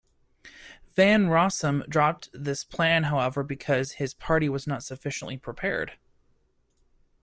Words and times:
Van 0.95 1.27
Rossem 1.27 1.87
dropped 1.87 2.29
this 2.33 2.63
plan, 2.63 3.03
however, 3.03 3.43
because 3.43 3.91
his 3.91 4.15
party 4.15 4.49
was 4.49 4.65
not 4.65 4.81
sufficiently 4.83 5.37
prepared. 5.37 5.99